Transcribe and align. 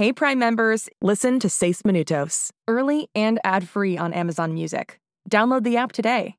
Hey 0.00 0.14
Prime 0.14 0.38
members, 0.38 0.88
listen 1.02 1.38
to 1.40 1.50
Seis 1.50 1.82
Minutos, 1.84 2.52
early 2.66 3.10
and 3.14 3.38
ad-free 3.44 3.98
on 3.98 4.14
Amazon 4.14 4.54
Music. 4.54 4.98
Download 5.28 5.62
the 5.62 5.76
app 5.76 5.92
today. 5.92 6.36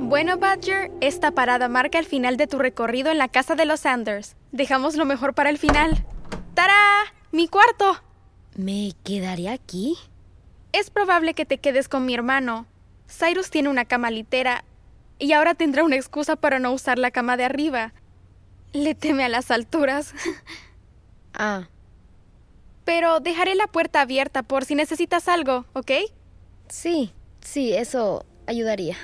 Bueno, 0.00 0.36
Badger, 0.36 0.90
esta 1.00 1.30
parada 1.30 1.68
marca 1.68 2.00
el 2.00 2.06
final 2.06 2.36
de 2.36 2.48
tu 2.48 2.58
recorrido 2.58 3.12
en 3.12 3.18
la 3.18 3.28
casa 3.28 3.54
de 3.54 3.66
los 3.66 3.78
Sanders. 3.78 4.34
Dejamos 4.50 4.96
lo 4.96 5.04
mejor 5.04 5.34
para 5.34 5.48
el 5.48 5.58
final. 5.58 6.04
¡Tará! 6.54 7.04
¡Mi 7.30 7.46
cuarto! 7.46 8.02
¿Me 8.56 8.94
quedaré 9.04 9.48
aquí? 9.48 9.96
Es 10.72 10.90
probable 10.90 11.34
que 11.34 11.44
te 11.46 11.58
quedes 11.58 11.88
con 11.88 12.06
mi 12.06 12.14
hermano. 12.14 12.66
Cyrus 13.08 13.50
tiene 13.50 13.68
una 13.68 13.84
cama 13.84 14.10
litera 14.10 14.64
y 15.18 15.32
ahora 15.32 15.54
tendrá 15.54 15.84
una 15.84 15.96
excusa 15.96 16.36
para 16.36 16.58
no 16.58 16.72
usar 16.72 16.98
la 16.98 17.10
cama 17.10 17.36
de 17.36 17.44
arriba. 17.44 17.92
Le 18.72 18.94
teme 18.94 19.24
a 19.24 19.28
las 19.28 19.50
alturas. 19.50 20.14
Ah, 21.32 21.68
Pero 22.84 23.20
dejaré 23.20 23.54
la 23.54 23.68
puerta 23.68 24.00
abierta 24.00 24.42
por 24.42 24.64
si 24.64 24.74
necesitas 24.74 25.28
algo, 25.28 25.64
¿ok? 25.74 25.92
sí, 26.68 27.12
sí, 27.40 27.72
eso 27.72 28.24
ayudaría. 28.48 28.96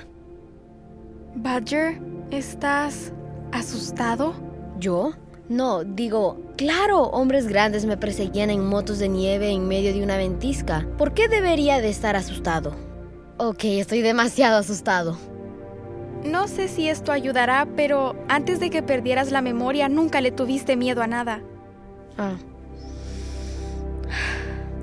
Badger, 1.37 2.01
¿estás 2.33 3.13
asustado? 3.53 4.35
¿Yo? 4.81 5.13
No, 5.49 5.85
digo, 5.85 6.41
claro, 6.57 7.03
hombres 7.03 7.47
grandes 7.47 7.85
me 7.85 7.97
perseguían 7.97 8.51
en 8.51 8.67
motos 8.67 8.99
de 8.99 9.09
nieve 9.09 9.51
en 9.51 9.69
medio 9.69 9.93
de 9.93 10.03
una 10.03 10.17
ventisca. 10.17 10.87
¿Por 10.99 11.15
qué 11.15 11.29
debería 11.29 11.81
de 11.81 11.89
estar 11.89 12.17
asustado? 12.17 12.75
Ok, 13.39 13.65
estoy 13.65 14.01
demasiado 14.01 14.59
asustado. 14.59 15.19
No 16.25 16.49
sé 16.49 16.69
si 16.69 16.89
esto 16.89 17.13
ayudará, 17.13 17.69
pero 17.77 18.17
antes 18.29 18.59
de 18.59 18.71
que 18.71 18.83
perdieras 18.83 19.31
la 19.31 19.43
memoria 19.43 19.89
nunca 19.89 20.21
le 20.21 20.33
tuviste 20.33 20.77
miedo 20.77 21.03
a 21.03 21.07
nada. 21.07 21.43
Ah. 22.19 22.37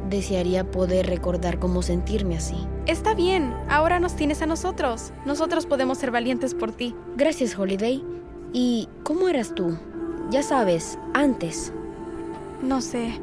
Desearía 0.09 0.69
poder 0.69 1.07
recordar 1.07 1.59
cómo 1.59 1.81
sentirme 1.81 2.38
así. 2.38 2.55
Está 2.85 3.13
bien, 3.13 3.53
ahora 3.67 3.99
nos 3.99 4.16
tienes 4.16 4.41
a 4.41 4.45
nosotros. 4.45 5.11
Nosotros 5.25 5.66
podemos 5.66 5.97
ser 5.97 6.11
valientes 6.11 6.53
por 6.53 6.71
ti. 6.71 6.95
Gracias, 7.17 7.57
Holiday. 7.57 8.03
¿Y 8.53 8.88
cómo 9.03 9.27
eras 9.27 9.55
tú? 9.55 9.77
Ya 10.33 10.41
sabes, 10.41 10.97
antes. 11.13 11.71
No 12.63 12.81
sé. 12.81 13.19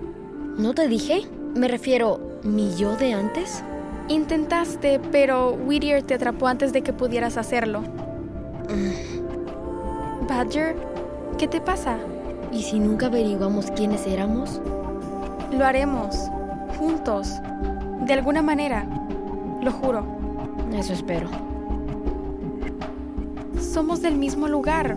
¿No 0.57 0.75
te 0.75 0.87
dije? 0.87 1.23
Me 1.57 1.67
refiero, 1.67 2.21
¿mi 2.45 2.77
yo 2.77 2.95
de 2.95 3.15
antes? 3.15 3.65
Intentaste, 4.07 5.01
pero 5.11 5.55
Whittier 5.55 6.05
te 6.05 6.15
atrapó 6.15 6.47
antes 6.47 6.73
de 6.73 6.83
que 6.83 6.93
pudieras 6.93 7.37
hacerlo. 7.37 7.83
Badger, 10.29 10.77
¿qué 11.37 11.49
te 11.49 11.61
pasa? 11.61 11.99
¿Y 12.53 12.63
si 12.63 12.79
nunca 12.79 13.07
averiguamos 13.07 13.73
quiénes 13.73 14.07
éramos? 14.07 14.61
Lo 15.51 15.67
haremos. 15.67 16.15
Juntos. 16.79 17.33
De 18.07 18.13
alguna 18.13 18.41
manera. 18.41 18.87
Lo 19.61 19.73
juro. 19.73 20.05
Eso 20.73 20.93
espero. 20.93 21.29
Somos 23.61 24.01
del 24.01 24.17
mismo 24.17 24.47
lugar. 24.47 24.97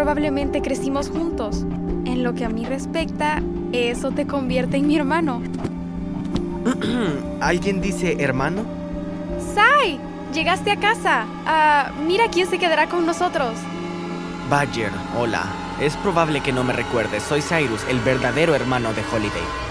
Probablemente 0.00 0.62
crecimos 0.62 1.10
juntos. 1.10 1.66
En 2.06 2.22
lo 2.22 2.32
que 2.32 2.46
a 2.46 2.48
mí 2.48 2.64
respecta, 2.64 3.42
eso 3.72 4.10
te 4.10 4.26
convierte 4.26 4.78
en 4.78 4.86
mi 4.86 4.96
hermano. 4.96 5.42
¿Alguien 7.42 7.82
dice 7.82 8.16
hermano? 8.18 8.62
¡Sai! 9.54 10.00
Llegaste 10.32 10.70
a 10.70 10.80
casa. 10.80 11.26
Ah, 11.44 11.90
mira 12.06 12.28
quién 12.32 12.48
se 12.48 12.58
quedará 12.58 12.88
con 12.88 13.04
nosotros. 13.04 13.52
Badger, 14.48 14.90
hola. 15.18 15.44
Es 15.82 15.98
probable 15.98 16.40
que 16.40 16.54
no 16.54 16.64
me 16.64 16.72
recuerdes. 16.72 17.22
Soy 17.22 17.42
Cyrus, 17.42 17.84
el 17.90 18.00
verdadero 18.00 18.54
hermano 18.54 18.94
de 18.94 19.02
Holiday. 19.12 19.69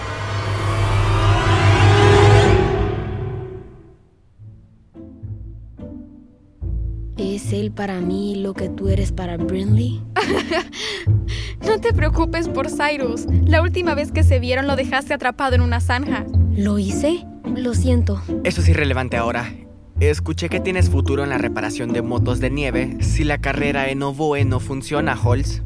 ¿Es 7.50 7.54
él 7.54 7.72
para 7.72 8.00
mí 8.00 8.36
lo 8.36 8.54
que 8.54 8.68
tú 8.68 8.88
eres 8.90 9.10
para 9.10 9.36
Brinley? 9.36 10.00
No 11.66 11.80
te 11.80 11.92
preocupes 11.92 12.48
por 12.48 12.68
Cyrus. 12.68 13.26
La 13.44 13.60
última 13.60 13.94
vez 13.94 14.12
que 14.12 14.22
se 14.24 14.38
vieron 14.38 14.66
lo 14.66 14.76
dejaste 14.76 15.14
atrapado 15.14 15.54
en 15.54 15.60
una 15.60 15.80
zanja. 15.80 16.24
¿Lo 16.56 16.78
hice? 16.78 17.26
Lo 17.54 17.74
siento. 17.74 18.22
Eso 18.44 18.60
es 18.60 18.68
irrelevante 18.68 19.16
ahora. 19.16 19.52
Escuché 20.00 20.48
que 20.48 20.58
tienes 20.58 20.90
futuro 20.90 21.22
en 21.22 21.30
la 21.30 21.38
reparación 21.38 21.92
de 21.92 22.02
motos 22.02 22.40
de 22.40 22.50
nieve 22.50 22.96
si 23.00 23.24
la 23.24 23.38
carrera 23.38 23.88
en 23.90 24.02
Oboe 24.02 24.44
no 24.44 24.58
funciona, 24.58 25.16
Holz. 25.22 25.62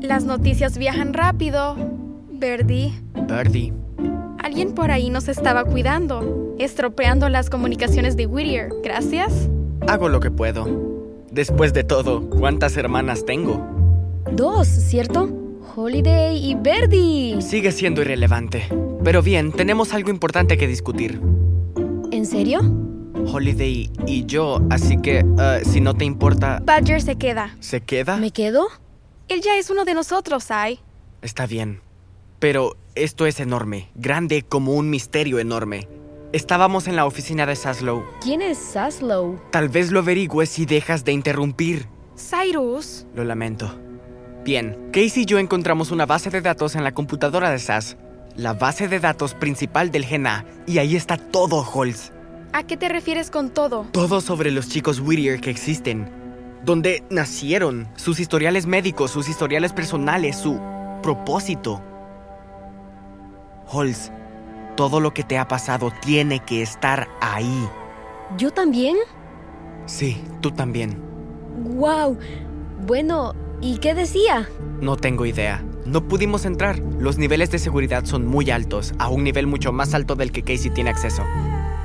Las 0.00 0.24
noticias 0.24 0.78
viajan 0.78 1.12
rápido. 1.12 1.76
Verdi, 2.32 2.94
Birdie. 3.28 3.72
alguien 4.38 4.72
por 4.72 4.90
ahí 4.90 5.10
nos 5.10 5.28
estaba 5.28 5.64
cuidando, 5.64 6.54
estropeando 6.58 7.28
las 7.28 7.50
comunicaciones 7.50 8.16
de 8.16 8.26
Whittier. 8.26 8.70
Gracias. 8.82 9.48
Hago 9.86 10.08
lo 10.08 10.18
que 10.20 10.30
puedo. 10.30 10.95
Después 11.36 11.74
de 11.74 11.84
todo, 11.84 12.30
¿cuántas 12.30 12.78
hermanas 12.78 13.26
tengo? 13.26 13.62
Dos, 14.32 14.66
¿cierto? 14.66 15.28
Holiday 15.76 16.34
y 16.42 16.54
Verdi. 16.54 17.42
Sigue 17.42 17.72
siendo 17.72 18.00
irrelevante. 18.00 18.66
Pero 19.04 19.20
bien, 19.20 19.52
tenemos 19.52 19.92
algo 19.92 20.08
importante 20.08 20.56
que 20.56 20.66
discutir. 20.66 21.20
¿En 22.10 22.24
serio? 22.24 22.60
Holiday 23.30 23.90
y 24.06 24.24
yo, 24.24 24.62
así 24.70 24.96
que 24.96 25.18
eh, 25.18 25.60
si 25.62 25.82
no 25.82 25.92
te 25.92 26.06
importa, 26.06 26.62
Badger 26.64 27.02
se 27.02 27.16
queda. 27.16 27.54
¿se 27.60 27.82
queda? 27.82 28.16
¿Me 28.16 28.30
quedo? 28.30 28.68
Él 29.28 29.42
ya 29.42 29.58
es 29.58 29.68
uno 29.68 29.84
de 29.84 29.92
nosotros, 29.92 30.44
Sai. 30.44 30.80
Está 31.20 31.46
bien. 31.46 31.80
Pero 32.38 32.76
esto 32.94 33.26
es 33.26 33.40
enorme, 33.40 33.90
grande 33.94 34.40
como 34.40 34.72
un 34.72 34.88
misterio 34.88 35.38
enorme. 35.38 35.86
Estábamos 36.36 36.86
en 36.86 36.96
la 36.96 37.06
oficina 37.06 37.46
de 37.46 37.56
Saslow. 37.56 38.04
¿Quién 38.20 38.42
es 38.42 38.58
Saslow? 38.58 39.40
Tal 39.50 39.70
vez 39.70 39.90
lo 39.90 40.00
averigües 40.00 40.50
si 40.50 40.66
dejas 40.66 41.02
de 41.02 41.12
interrumpir. 41.12 41.88
Cyrus. 42.14 43.06
Lo 43.14 43.24
lamento. 43.24 43.74
Bien, 44.44 44.90
Casey 44.92 45.22
y 45.22 45.24
yo 45.24 45.38
encontramos 45.38 45.90
una 45.92 46.04
base 46.04 46.28
de 46.28 46.42
datos 46.42 46.74
en 46.74 46.84
la 46.84 46.92
computadora 46.92 47.48
de 47.48 47.58
SAS. 47.58 47.96
La 48.36 48.52
base 48.52 48.86
de 48.86 49.00
datos 49.00 49.32
principal 49.32 49.90
del 49.90 50.04
Gen 50.04 50.26
A. 50.26 50.44
Y 50.66 50.76
ahí 50.76 50.94
está 50.94 51.16
todo, 51.16 51.66
Holz. 51.72 52.12
¿A 52.52 52.64
qué 52.64 52.76
te 52.76 52.90
refieres 52.90 53.30
con 53.30 53.48
todo? 53.48 53.86
Todo 53.92 54.20
sobre 54.20 54.50
los 54.50 54.68
chicos 54.68 55.00
Whittier 55.00 55.40
que 55.40 55.48
existen. 55.48 56.10
Dónde 56.66 57.02
nacieron, 57.08 57.88
sus 57.96 58.20
historiales 58.20 58.66
médicos, 58.66 59.10
sus 59.10 59.30
historiales 59.30 59.72
personales, 59.72 60.36
su 60.36 60.60
propósito. 61.02 61.82
Holz, 63.68 64.12
todo 64.76 65.00
lo 65.00 65.12
que 65.12 65.24
te 65.24 65.38
ha 65.38 65.48
pasado 65.48 65.92
tiene 66.02 66.40
que 66.40 66.62
estar 66.62 67.08
ahí. 67.20 67.68
¿Yo 68.38 68.52
también? 68.52 68.96
Sí, 69.86 70.22
tú 70.40 70.50
también. 70.50 70.96
¡Wow! 71.76 72.18
Bueno, 72.86 73.34
¿y 73.60 73.78
qué 73.78 73.94
decía? 73.94 74.48
No 74.80 74.96
tengo 74.96 75.26
idea. 75.26 75.64
No 75.86 76.02
pudimos 76.06 76.44
entrar. 76.44 76.78
Los 76.98 77.16
niveles 77.18 77.50
de 77.50 77.58
seguridad 77.58 78.04
son 78.04 78.26
muy 78.26 78.50
altos, 78.50 78.92
a 78.98 79.08
un 79.08 79.24
nivel 79.24 79.46
mucho 79.46 79.72
más 79.72 79.94
alto 79.94 80.14
del 80.16 80.32
que 80.32 80.42
Casey 80.42 80.70
tiene 80.70 80.90
acceso. 80.90 81.22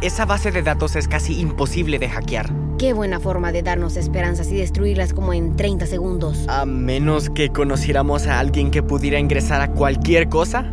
Esa 0.02 0.25
base 0.25 0.52
de 0.52 0.63
datos 0.63 0.96
es 0.96 1.08
casi 1.08 1.40
imposible 1.40 2.00
de 2.00 2.09
hackear, 2.09 2.52
Qué 2.79 2.94
buena 2.94 3.19
forma 3.19 3.52
de 3.52 3.62
darnos 3.62 3.96
esperanzas 3.96 4.52
y 4.52 4.56
destruirlas 4.56 5.13
como 5.13 5.34
en 5.34 5.56
30 5.56 5.85
segundos. 5.85 6.47
a 6.47 6.66
menos 6.66 7.29
que 7.29 7.50
conociéramos 7.50 8.25
a 8.25 8.40
alguien 8.40 8.72
que 8.72 8.81
pudiera 8.81 9.19
ingresar 9.19 9.62
a 9.62 9.68
cualquier 9.72 10.28
cosa. 10.29 10.66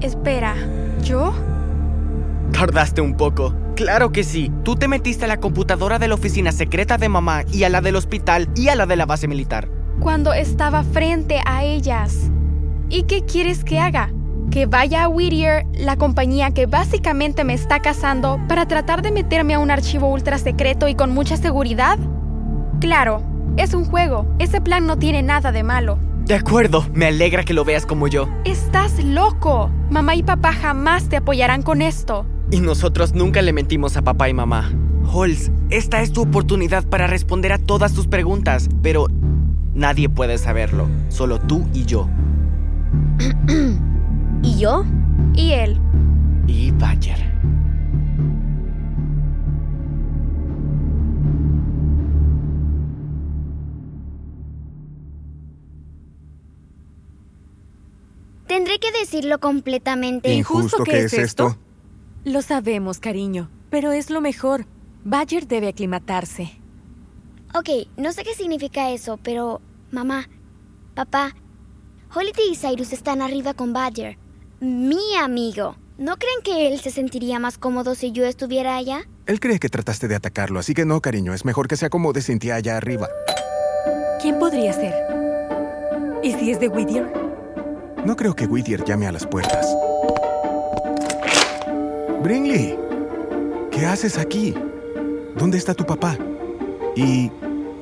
Espera, 0.00 0.56
¿yo? 1.04 1.32
Tardaste 2.54 3.00
un 3.00 3.16
poco. 3.16 3.52
Claro 3.74 4.12
que 4.12 4.22
sí. 4.22 4.52
Tú 4.62 4.76
te 4.76 4.86
metiste 4.86 5.24
a 5.24 5.28
la 5.28 5.38
computadora 5.38 5.98
de 5.98 6.06
la 6.06 6.14
oficina 6.14 6.52
secreta 6.52 6.98
de 6.98 7.08
mamá 7.08 7.42
y 7.52 7.64
a 7.64 7.68
la 7.68 7.80
del 7.80 7.96
hospital 7.96 8.48
y 8.54 8.68
a 8.68 8.76
la 8.76 8.86
de 8.86 8.94
la 8.94 9.06
base 9.06 9.26
militar. 9.26 9.68
Cuando 9.98 10.32
estaba 10.32 10.84
frente 10.84 11.40
a 11.46 11.64
ellas. 11.64 12.30
¿Y 12.88 13.02
qué 13.02 13.24
quieres 13.24 13.64
que 13.64 13.80
haga? 13.80 14.12
¿Que 14.52 14.66
vaya 14.66 15.02
a 15.02 15.08
Whittier, 15.08 15.66
la 15.72 15.96
compañía 15.96 16.52
que 16.52 16.66
básicamente 16.66 17.42
me 17.42 17.54
está 17.54 17.80
cazando, 17.80 18.38
para 18.46 18.68
tratar 18.68 19.02
de 19.02 19.10
meterme 19.10 19.54
a 19.54 19.58
un 19.58 19.72
archivo 19.72 20.06
ultra 20.08 20.38
secreto 20.38 20.86
y 20.86 20.94
con 20.94 21.12
mucha 21.12 21.36
seguridad? 21.36 21.98
Claro, 22.80 23.24
es 23.56 23.74
un 23.74 23.84
juego. 23.84 24.32
Ese 24.38 24.60
plan 24.60 24.86
no 24.86 24.96
tiene 24.96 25.24
nada 25.24 25.50
de 25.50 25.64
malo. 25.64 25.98
De 26.26 26.36
acuerdo, 26.36 26.86
me 26.92 27.06
alegra 27.06 27.42
que 27.42 27.52
lo 27.52 27.64
veas 27.64 27.84
como 27.84 28.06
yo. 28.06 28.28
Estás 28.44 29.02
loco. 29.02 29.70
Mamá 29.90 30.14
y 30.14 30.22
papá 30.22 30.52
jamás 30.52 31.08
te 31.08 31.16
apoyarán 31.16 31.62
con 31.62 31.82
esto. 31.82 32.26
Y 32.50 32.60
nosotros 32.60 33.14
nunca 33.14 33.42
le 33.42 33.52
mentimos 33.52 33.96
a 33.96 34.02
papá 34.02 34.28
y 34.28 34.34
mamá. 34.34 34.70
Holz, 35.12 35.50
esta 35.70 36.02
es 36.02 36.12
tu 36.12 36.22
oportunidad 36.22 36.84
para 36.86 37.06
responder 37.06 37.52
a 37.52 37.58
todas 37.58 37.94
tus 37.94 38.06
preguntas, 38.06 38.68
pero 38.82 39.06
nadie 39.74 40.08
puede 40.08 40.38
saberlo, 40.38 40.88
solo 41.08 41.40
tú 41.40 41.66
y 41.72 41.84
yo. 41.84 42.08
¿Y 44.42 44.58
yo? 44.58 44.84
¿Y 45.34 45.52
él? 45.52 45.78
Y 46.46 46.70
Bayer. 46.72 47.34
Tendré 58.46 58.78
que 58.78 58.92
decirlo 58.92 59.40
completamente. 59.40 60.32
Injusto 60.32 60.84
que 60.84 61.00
es 61.00 61.12
esto. 61.14 61.56
Lo 62.24 62.40
sabemos, 62.40 63.00
cariño, 63.00 63.50
pero 63.68 63.92
es 63.92 64.08
lo 64.08 64.22
mejor. 64.22 64.64
Badger 65.04 65.46
debe 65.46 65.68
aclimatarse. 65.68 66.52
Ok, 67.54 67.68
no 67.98 68.12
sé 68.12 68.24
qué 68.24 68.34
significa 68.34 68.90
eso, 68.90 69.18
pero 69.22 69.60
mamá, 69.90 70.30
papá, 70.94 71.34
Holiday 72.14 72.52
y 72.52 72.56
Cyrus 72.56 72.94
están 72.94 73.20
arriba 73.20 73.52
con 73.52 73.74
Badger, 73.74 74.16
mi 74.60 75.14
amigo. 75.20 75.76
¿No 75.98 76.16
creen 76.16 76.40
que 76.42 76.68
él 76.68 76.80
se 76.80 76.90
sentiría 76.90 77.38
más 77.38 77.58
cómodo 77.58 77.94
si 77.94 78.10
yo 78.10 78.24
estuviera 78.24 78.76
allá? 78.76 79.02
Él 79.26 79.38
cree 79.38 79.58
que 79.58 79.68
trataste 79.68 80.08
de 80.08 80.16
atacarlo, 80.16 80.58
así 80.58 80.72
que 80.72 80.86
no, 80.86 81.02
cariño, 81.02 81.34
es 81.34 81.44
mejor 81.44 81.68
que 81.68 81.76
se 81.76 81.84
acomode 81.84 82.22
sin 82.22 82.38
ti 82.38 82.50
allá 82.50 82.78
arriba. 82.78 83.06
¿Quién 84.22 84.38
podría 84.38 84.72
ser? 84.72 84.94
¿Y 86.22 86.32
si 86.32 86.50
es 86.50 86.58
de 86.58 86.68
Whittier? 86.68 87.12
No 88.06 88.16
creo 88.16 88.34
que 88.34 88.46
Whittier 88.46 88.82
llame 88.82 89.06
a 89.06 89.12
las 89.12 89.26
puertas. 89.26 89.76
Brinley, 92.24 92.74
¿qué 93.70 93.84
haces 93.84 94.16
aquí? 94.16 94.54
¿Dónde 95.36 95.58
está 95.58 95.74
tu 95.74 95.84
papá? 95.84 96.16
¿Y 96.96 97.30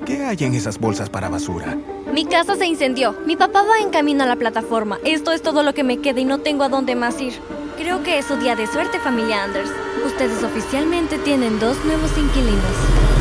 qué 0.05 0.25
hay 0.25 0.37
en 0.41 0.55
esas 0.55 0.81
bolsas 0.81 1.09
para 1.09 1.29
basura? 1.29 1.79
Mi 2.13 2.25
casa 2.25 2.57
se 2.57 2.67
incendió. 2.67 3.15
Mi 3.25 3.37
papá 3.37 3.63
va 3.63 3.79
en 3.79 3.91
camino 3.91 4.25
a 4.25 4.27
la 4.27 4.35
plataforma. 4.35 4.99
Esto 5.05 5.31
es 5.31 5.43
todo 5.43 5.63
lo 5.63 5.75
que 5.75 5.85
me 5.85 5.99
queda 5.99 6.19
y 6.19 6.25
no 6.25 6.39
tengo 6.39 6.65
a 6.65 6.69
dónde 6.69 6.97
más 6.97 7.21
ir. 7.21 7.35
Creo 7.79 8.03
que 8.03 8.19
es 8.19 8.27
su 8.27 8.35
día 8.35 8.57
de 8.57 8.67
suerte, 8.67 8.99
familia 8.99 9.45
Anders. 9.45 9.71
Ustedes 10.05 10.43
oficialmente 10.43 11.19
tienen 11.19 11.61
dos 11.61 11.77
nuevos 11.85 12.11
inquilinos. 12.19 13.12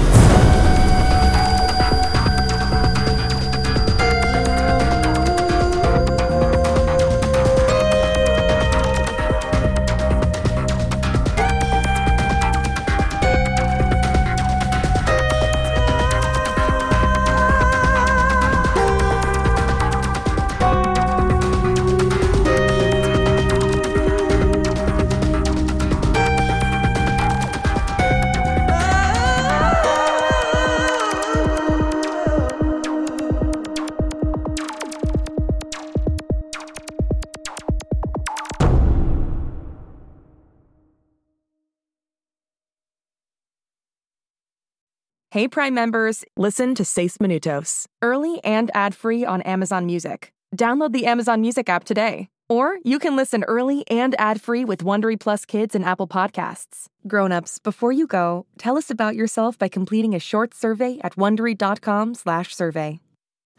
Hey 45.32 45.48
Prime 45.48 45.74
members, 45.74 46.26
listen 46.36 46.76
to 46.76 46.84
Seis 46.84 47.18
Minutos, 47.20 47.86
early 48.02 48.44
and 48.44 48.70
ad-free 48.74 49.24
on 49.24 49.42
Amazon 49.44 49.86
Music. 49.86 50.34
Download 50.58 50.92
the 50.92 51.06
Amazon 51.06 51.40
Music 51.40 51.70
app 51.70 51.86
today. 51.86 52.28
Or 52.50 52.80
you 52.84 53.00
can 53.00 53.16
listen 53.16 53.46
early 53.46 53.88
and 53.88 54.14
ad-free 54.20 54.66
with 54.66 54.84
Wondery 54.84 55.18
Plus 55.18 55.46
Kids 55.46 55.74
and 55.74 55.86
Apple 55.86 56.06
Podcasts. 56.06 56.88
Grown-ups, 57.08 57.60
before 57.60 57.94
you 57.94 58.08
go, 58.08 58.46
tell 58.58 58.78
us 58.78 58.90
about 58.90 59.16
yourself 59.16 59.58
by 59.58 59.70
completing 59.70 60.14
a 60.14 60.20
short 60.20 60.54
survey 60.54 61.00
at 61.02 61.16
wondery.com/survey. 61.16 63.00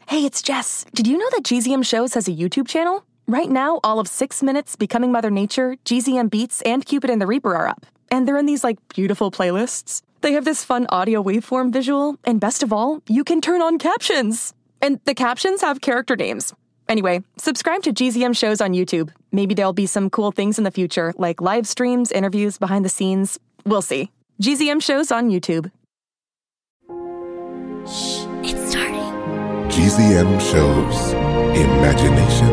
Hey, 0.07 0.25
it's 0.25 0.43
Jess. 0.43 0.85
Did 0.93 1.07
you 1.07 1.17
know 1.17 1.29
that 1.31 1.41
GZM 1.43 1.81
Shows 1.81 2.13
has 2.13 2.27
a 2.27 2.33
YouTube 2.33 2.67
channel? 2.67 3.03
Right 3.25 3.49
now, 3.49 3.79
all 3.83 3.99
of 3.99 4.07
6 4.07 4.43
Minutes, 4.43 4.75
Becoming 4.75 5.11
Mother 5.11 5.31
Nature, 5.31 5.77
GZM 5.85 6.29
Beats, 6.29 6.61
and 6.61 6.85
Cupid 6.85 7.09
and 7.09 7.19
the 7.19 7.25
Reaper 7.25 7.55
are 7.55 7.67
up. 7.67 7.87
And 8.11 8.27
they're 8.27 8.37
in 8.37 8.45
these 8.45 8.63
like 8.63 8.77
beautiful 8.89 9.31
playlists. 9.31 10.03
They 10.23 10.31
have 10.31 10.45
this 10.45 10.63
fun 10.63 10.87
audio 10.87 11.21
waveform 11.21 11.73
visual, 11.73 12.17
and 12.23 12.39
best 12.39 12.63
of 12.63 12.71
all, 12.71 13.01
you 13.09 13.25
can 13.25 13.41
turn 13.41 13.61
on 13.61 13.77
captions. 13.77 14.53
And 14.81 15.01
the 15.03 15.13
captions 15.13 15.59
have 15.59 15.81
character 15.81 16.15
names. 16.15 16.53
Anyway, 16.87 17.23
subscribe 17.37 17.83
to 17.83 17.91
GZM 17.91 18.33
shows 18.33 18.61
on 18.61 18.71
YouTube. 18.71 19.11
Maybe 19.33 19.53
there'll 19.53 19.73
be 19.73 19.85
some 19.85 20.09
cool 20.09 20.31
things 20.31 20.57
in 20.57 20.63
the 20.63 20.71
future, 20.71 21.13
like 21.17 21.41
live 21.41 21.67
streams, 21.67 22.09
interviews, 22.09 22.57
behind 22.57 22.85
the 22.85 22.89
scenes. 22.89 23.37
We'll 23.65 23.81
see. 23.81 24.11
GZM 24.41 24.81
shows 24.81 25.11
on 25.11 25.29
YouTube. 25.29 25.69
Shh, 27.85 28.23
it's 28.47 28.71
starting. 28.71 29.03
GZM 29.67 30.39
shows 30.39 31.11
Imagination 31.53 32.49